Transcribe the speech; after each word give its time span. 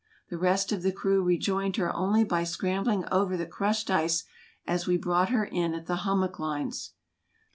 The 0.29 0.37
rest 0.39 0.71
of 0.71 0.81
the 0.81 0.91
crew 0.91 1.21
rejoined 1.23 1.75
her 1.75 1.95
only 1.95 2.23
by 2.23 2.43
scrambling 2.43 3.05
over 3.11 3.37
the 3.37 3.45
crushed 3.45 3.91
ice 3.91 4.23
as 4.65 4.87
we 4.87 4.97
brought 4.97 5.29
her 5.29 5.45
in 5.45 5.75
at 5.75 5.85
the 5.85 5.97
hummock 5.97 6.39
lines. 6.39 6.93